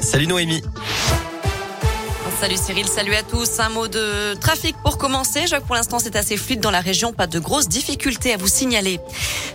Salut 0.00 0.26
Noémie. 0.26 0.62
Salut 2.38 2.58
Cyril, 2.58 2.86
salut 2.86 3.14
à 3.14 3.22
tous. 3.22 3.60
Un 3.60 3.70
mot 3.70 3.88
de 3.88 4.34
trafic 4.34 4.76
pour 4.84 4.98
commencer. 4.98 5.44
Que 5.44 5.58
pour 5.60 5.74
l'instant 5.74 5.98
c'est 5.98 6.16
assez 6.16 6.36
fluide 6.36 6.60
dans 6.60 6.70
la 6.70 6.80
région, 6.80 7.14
pas 7.14 7.26
de 7.26 7.38
grosses 7.38 7.66
difficultés 7.66 8.34
à 8.34 8.36
vous 8.36 8.46
signaler. 8.46 9.00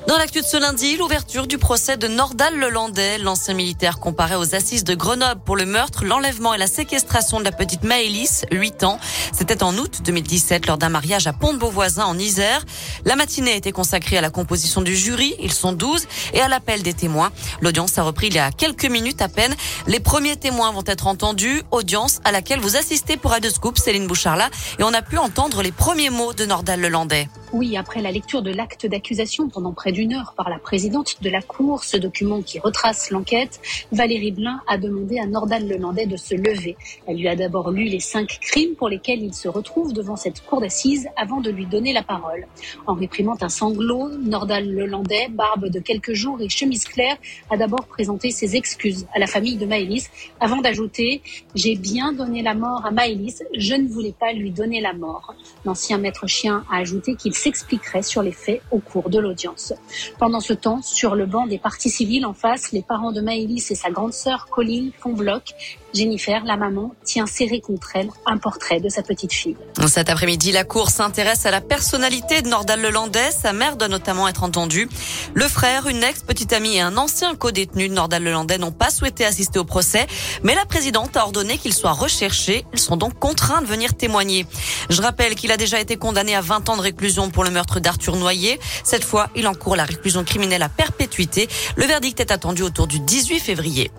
Dans 0.07 0.17
l'actu 0.17 0.41
de 0.41 0.45
ce 0.45 0.57
lundi, 0.57 0.97
l'ouverture 0.97 1.45
du 1.45 1.59
procès 1.59 1.95
de 1.95 2.07
Nordal 2.07 2.57
Lelandais, 2.57 3.19
l'ancien 3.19 3.53
militaire 3.53 3.99
comparé 3.99 4.35
aux 4.35 4.55
assises 4.55 4.83
de 4.83 4.95
Grenoble 4.95 5.41
pour 5.45 5.55
le 5.55 5.67
meurtre, 5.67 6.05
l'enlèvement 6.05 6.55
et 6.55 6.57
la 6.57 6.65
séquestration 6.65 7.39
de 7.39 7.43
la 7.43 7.51
petite 7.51 7.83
Maëlys, 7.83 8.45
8 8.51 8.83
ans. 8.83 8.99
C'était 9.31 9.61
en 9.61 9.77
août 9.77 9.99
2017 10.03 10.65
lors 10.65 10.79
d'un 10.79 10.89
mariage 10.89 11.27
à 11.27 11.33
Pont-de-Beauvoisin 11.33 12.05
en 12.05 12.17
Isère. 12.17 12.65
La 13.05 13.15
matinée 13.15 13.53
a 13.53 13.55
été 13.55 13.71
consacrée 13.71 14.17
à 14.17 14.21
la 14.21 14.31
composition 14.31 14.81
du 14.81 14.95
jury, 14.95 15.35
ils 15.39 15.53
sont 15.53 15.73
12, 15.73 16.07
et 16.33 16.41
à 16.41 16.47
l'appel 16.47 16.81
des 16.81 16.93
témoins. 16.93 17.31
L'audience 17.61 17.97
a 17.99 18.03
repris 18.03 18.27
il 18.27 18.33
y 18.33 18.39
a 18.39 18.49
quelques 18.51 18.85
minutes 18.85 19.21
à 19.21 19.29
peine. 19.29 19.55
Les 19.85 19.99
premiers 19.99 20.35
témoins 20.35 20.71
vont 20.71 20.83
être 20.87 21.05
entendus, 21.05 21.61
audience 21.69 22.21
à 22.23 22.31
laquelle 22.31 22.59
vous 22.59 22.70
assistez 22.75 23.17
pour 23.17 23.33
Scoop, 23.49 23.77
Céline 23.77 24.07
Boucharla, 24.07 24.49
et 24.79 24.83
on 24.83 24.93
a 24.93 25.01
pu 25.01 25.17
entendre 25.17 25.61
les 25.61 25.71
premiers 25.71 26.09
mots 26.09 26.33
de 26.33 26.45
Nordal 26.45 26.81
Lelandais. 26.81 27.27
Oui, 27.53 27.75
après 27.75 28.01
la 28.01 28.11
lecture 28.13 28.41
de 28.41 28.49
l'acte 28.49 28.85
d'accusation 28.85 29.49
pendant 29.49 29.73
près 29.73 29.91
d'une 29.91 30.13
heure 30.13 30.33
par 30.37 30.49
la 30.49 30.57
présidente 30.57 31.21
de 31.21 31.29
la 31.29 31.41
Cour, 31.41 31.83
ce 31.83 31.97
document 31.97 32.41
qui 32.41 32.59
retrace 32.59 33.11
l'enquête, 33.11 33.59
Valérie 33.91 34.31
Blin 34.31 34.61
a 34.67 34.77
demandé 34.77 35.19
à 35.19 35.25
Nordal 35.25 35.67
Lelandais 35.67 36.05
de 36.05 36.15
se 36.15 36.33
lever. 36.33 36.77
Elle 37.07 37.17
lui 37.17 37.27
a 37.27 37.35
d'abord 37.35 37.71
lu 37.71 37.83
les 37.83 37.99
cinq 37.99 38.39
crimes 38.39 38.75
pour 38.75 38.87
lesquels 38.87 39.21
il 39.21 39.33
se 39.33 39.49
retrouve 39.49 39.91
devant 39.91 40.15
cette 40.15 40.41
cour 40.45 40.61
d'assises 40.61 41.09
avant 41.17 41.41
de 41.41 41.51
lui 41.51 41.65
donner 41.65 41.91
la 41.91 42.03
parole. 42.03 42.47
En 42.87 42.93
réprimant 42.93 43.35
un 43.41 43.49
sanglot, 43.49 44.11
Nordal 44.17 44.73
Lelandais, 44.73 45.27
barbe 45.29 45.67
de 45.67 45.81
quelques 45.81 46.13
jours 46.13 46.39
et 46.39 46.47
chemise 46.47 46.85
claire, 46.85 47.17
a 47.49 47.57
d'abord 47.57 47.85
présenté 47.85 48.31
ses 48.31 48.55
excuses 48.55 49.07
à 49.13 49.19
la 49.19 49.27
famille 49.27 49.57
de 49.57 49.65
Maëlys 49.65 50.09
avant 50.39 50.61
d'ajouter 50.61 51.21
«J'ai 51.55 51.75
bien 51.75 52.13
donné 52.13 52.43
la 52.43 52.53
mort 52.53 52.85
à 52.85 52.91
Maëlys, 52.91 53.43
je 53.57 53.75
ne 53.75 53.89
voulais 53.89 54.15
pas 54.17 54.31
lui 54.31 54.51
donner 54.51 54.79
la 54.79 54.93
mort». 54.93 55.35
L'ancien 55.65 55.97
maître 55.97 56.27
chien 56.27 56.63
a 56.71 56.77
ajouté 56.77 57.15
qu'il 57.15 57.35
s'expliquerait 57.41 58.03
sur 58.03 58.21
les 58.21 58.31
faits 58.31 58.61
au 58.71 58.79
cours 58.79 59.09
de 59.09 59.19
l'audience. 59.19 59.73
Pendant 60.19 60.39
ce 60.39 60.53
temps, 60.53 60.81
sur 60.81 61.15
le 61.15 61.25
banc 61.25 61.47
des 61.47 61.57
parties 61.57 61.89
civiles 61.89 62.25
en 62.25 62.33
face, 62.33 62.71
les 62.71 62.83
parents 62.83 63.11
de 63.11 63.21
Maëlys 63.21 63.71
et 63.71 63.75
sa 63.75 63.89
grande 63.89 64.13
sœur 64.13 64.47
Colline 64.49 64.91
font 64.99 65.13
bloc. 65.13 65.55
Jennifer, 65.93 66.43
la 66.45 66.57
maman, 66.57 66.93
tient 67.03 67.25
serré 67.25 67.59
contre 67.59 67.91
elle 67.95 68.09
un 68.25 68.37
portrait 68.37 68.79
de 68.79 68.89
sa 68.89 69.01
petite 69.01 69.33
fille. 69.33 69.57
Cet 69.87 70.09
après-midi, 70.09 70.51
la 70.51 70.63
Cour 70.63 70.89
s'intéresse 70.89 71.45
à 71.45 71.51
la 71.51 71.61
personnalité 71.61 72.41
de 72.41 72.49
Nordal 72.49 72.81
Lelandais. 72.81 73.31
Sa 73.31 73.53
mère 73.53 73.75
doit 73.75 73.87
notamment 73.87 74.27
être 74.27 74.43
entendue. 74.43 74.89
Le 75.33 75.47
frère, 75.47 75.87
une 75.87 76.03
ex-petite 76.03 76.53
amie 76.53 76.77
et 76.77 76.81
un 76.81 76.97
ancien 76.97 77.35
co-détenu 77.35 77.89
de 77.89 77.93
Nordal 77.93 78.23
Lelandais 78.23 78.57
n'ont 78.57 78.71
pas 78.71 78.89
souhaité 78.89 79.25
assister 79.25 79.59
au 79.59 79.65
procès, 79.65 80.07
mais 80.43 80.55
la 80.55 80.65
présidente 80.65 81.17
a 81.17 81.23
ordonné 81.23 81.57
qu'ils 81.57 81.73
soient 81.73 81.91
recherchés. 81.91 82.65
Ils 82.73 82.79
sont 82.79 82.97
donc 82.97 83.19
contraints 83.19 83.61
de 83.61 83.67
venir 83.67 83.95
témoigner. 83.95 84.45
Je 84.89 85.01
rappelle 85.01 85.35
qu'il 85.35 85.51
a 85.51 85.57
déjà 85.57 85.79
été 85.79 85.97
condamné 85.97 86.35
à 86.35 86.41
20 86.41 86.69
ans 86.69 86.77
de 86.77 86.81
réclusion 86.81 87.29
pour 87.29 87.43
le 87.43 87.51
meurtre 87.51 87.79
d'Arthur 87.79 88.15
Noyer. 88.15 88.59
Cette 88.83 89.03
fois, 89.03 89.29
il 89.35 89.47
encourt 89.47 89.75
la 89.75 89.85
réclusion 89.85 90.23
criminelle 90.23 90.63
à 90.63 90.69
perpétuité. 90.69 91.47
Le 91.75 91.85
verdict 91.85 92.19
est 92.19 92.31
attendu 92.31 92.61
autour 92.63 92.87
du 92.87 92.99
18 92.99 93.39
février. 93.39 93.91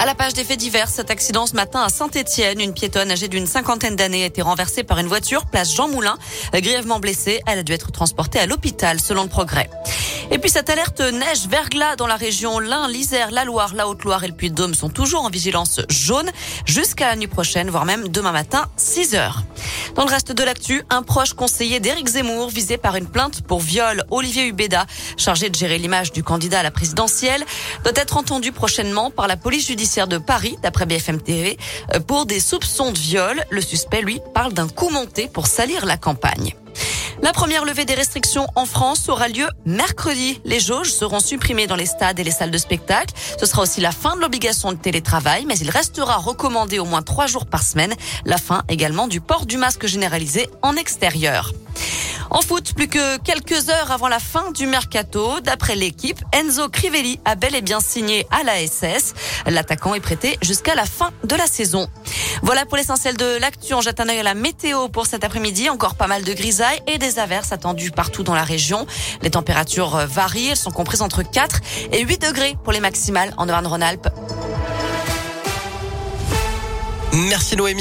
À 0.00 0.06
la 0.06 0.14
page 0.14 0.32
des 0.32 0.44
faits 0.44 0.60
divers, 0.60 0.88
cet 0.88 1.10
accident 1.10 1.44
ce 1.44 1.56
matin 1.56 1.82
à 1.82 1.88
Saint-Etienne, 1.88 2.60
une 2.60 2.72
piétonne 2.72 3.10
âgée 3.10 3.26
d'une 3.26 3.48
cinquantaine 3.48 3.96
d'années 3.96 4.22
a 4.22 4.26
été 4.26 4.42
renversée 4.42 4.84
par 4.84 5.00
une 5.00 5.08
voiture 5.08 5.46
place 5.46 5.74
Jean 5.74 5.88
Moulin. 5.88 6.16
Grièvement 6.52 7.00
blessée, 7.00 7.40
elle 7.48 7.58
a 7.58 7.62
dû 7.64 7.72
être 7.72 7.90
transportée 7.90 8.38
à 8.38 8.46
l'hôpital 8.46 9.00
selon 9.00 9.24
le 9.24 9.28
progrès. 9.28 9.68
Et 10.30 10.38
puis 10.38 10.50
cette 10.50 10.68
alerte 10.68 11.00
neige 11.00 11.48
verglas 11.48 11.96
dans 11.96 12.06
la 12.06 12.16
région 12.16 12.58
l'Ain, 12.58 12.86
l'Isère, 12.86 13.30
la 13.30 13.44
Loire, 13.44 13.74
la 13.74 13.88
Haute-Loire 13.88 14.24
et 14.24 14.28
le 14.28 14.34
Puy-de-Dôme 14.34 14.74
sont 14.74 14.90
toujours 14.90 15.22
en 15.22 15.30
vigilance 15.30 15.80
jaune 15.88 16.30
jusqu'à 16.66 17.06
la 17.06 17.16
nuit 17.16 17.28
prochaine, 17.28 17.70
voire 17.70 17.86
même 17.86 18.08
demain 18.08 18.32
matin, 18.32 18.66
6 18.76 19.14
heures. 19.14 19.42
Dans 19.94 20.04
le 20.04 20.10
reste 20.10 20.32
de 20.32 20.42
l'actu, 20.42 20.82
un 20.90 21.02
proche 21.02 21.32
conseiller 21.32 21.80
d'Éric 21.80 22.08
Zemmour 22.08 22.50
visé 22.50 22.76
par 22.76 22.96
une 22.96 23.06
plainte 23.06 23.40
pour 23.40 23.60
viol, 23.60 24.04
Olivier 24.10 24.46
Hubeda, 24.46 24.84
chargé 25.16 25.48
de 25.48 25.54
gérer 25.54 25.78
l'image 25.78 26.12
du 26.12 26.22
candidat 26.22 26.60
à 26.60 26.62
la 26.62 26.70
présidentielle, 26.70 27.44
doit 27.82 27.94
être 27.96 28.18
entendu 28.18 28.52
prochainement 28.52 29.10
par 29.10 29.28
la 29.28 29.38
police 29.38 29.66
judiciaire 29.66 30.08
de 30.08 30.18
Paris, 30.18 30.58
d'après 30.62 30.84
BFM 30.84 31.22
TV, 31.22 31.56
pour 32.06 32.26
des 32.26 32.40
soupçons 32.40 32.92
de 32.92 32.98
viol. 32.98 33.42
Le 33.48 33.62
suspect, 33.62 34.02
lui, 34.02 34.20
parle 34.34 34.52
d'un 34.52 34.68
coup 34.68 34.90
monté 34.90 35.26
pour 35.26 35.46
salir 35.46 35.86
la 35.86 35.96
campagne. 35.96 36.54
La 37.20 37.32
première 37.32 37.64
levée 37.64 37.84
des 37.84 37.94
restrictions 37.94 38.46
en 38.54 38.64
France 38.64 39.08
aura 39.08 39.26
lieu 39.28 39.48
mercredi. 39.66 40.40
Les 40.44 40.60
jauges 40.60 40.92
seront 40.92 41.18
supprimées 41.18 41.66
dans 41.66 41.74
les 41.74 41.86
stades 41.86 42.18
et 42.18 42.24
les 42.24 42.30
salles 42.30 42.52
de 42.52 42.58
spectacle. 42.58 43.12
Ce 43.38 43.44
sera 43.44 43.62
aussi 43.62 43.80
la 43.80 43.90
fin 43.90 44.14
de 44.14 44.20
l'obligation 44.20 44.70
de 44.72 44.76
télétravail, 44.76 45.44
mais 45.44 45.58
il 45.58 45.68
restera 45.68 46.16
recommandé 46.16 46.78
au 46.78 46.84
moins 46.84 47.02
trois 47.02 47.26
jours 47.26 47.46
par 47.46 47.64
semaine. 47.64 47.94
La 48.24 48.38
fin 48.38 48.62
également 48.68 49.08
du 49.08 49.20
port 49.20 49.46
du 49.46 49.56
masque 49.56 49.86
généralisé 49.86 50.48
en 50.62 50.76
extérieur. 50.76 51.52
En 52.30 52.42
foot, 52.42 52.74
plus 52.74 52.88
que 52.88 53.16
quelques 53.18 53.70
heures 53.70 53.90
avant 53.90 54.08
la 54.08 54.18
fin 54.18 54.50
du 54.52 54.66
mercato, 54.66 55.40
d'après 55.40 55.76
l'équipe, 55.76 56.20
Enzo 56.32 56.68
Crivelli 56.68 57.18
a 57.24 57.36
bel 57.36 57.54
et 57.54 57.62
bien 57.62 57.80
signé 57.80 58.26
à 58.30 58.42
la 58.42 58.66
SS. 58.66 59.14
L'attaquant 59.46 59.94
est 59.94 60.00
prêté 60.00 60.38
jusqu'à 60.42 60.74
la 60.74 60.84
fin 60.84 61.10
de 61.24 61.34
la 61.34 61.46
saison. 61.46 61.88
Voilà 62.42 62.66
pour 62.66 62.76
l'essentiel 62.76 63.16
de 63.16 63.38
l'actu. 63.40 63.74
On 63.74 63.80
jette 63.80 64.00
un 64.00 64.08
œil 64.08 64.18
à 64.18 64.22
la 64.22 64.34
météo 64.34 64.88
pour 64.88 65.06
cet 65.06 65.24
après-midi. 65.24 65.68
Encore 65.70 65.94
pas 65.94 66.06
mal 66.06 66.22
de 66.24 66.32
grisailles 66.32 66.80
et 66.86 66.98
des 66.98 67.18
averses 67.18 67.52
attendues 67.52 67.90
partout 67.90 68.22
dans 68.22 68.34
la 68.34 68.44
région. 68.44 68.86
Les 69.22 69.30
températures 69.30 69.96
varient. 70.06 70.48
Elles 70.48 70.56
sont 70.56 70.70
comprises 70.70 71.02
entre 71.02 71.22
4 71.22 71.60
et 71.92 72.02
8 72.02 72.22
degrés 72.22 72.56
pour 72.62 72.72
les 72.72 72.80
maximales 72.80 73.32
en 73.36 73.44
Auvergne-Rhône-Alpes. 73.44 74.08
Merci 77.12 77.56
Noémie. 77.56 77.76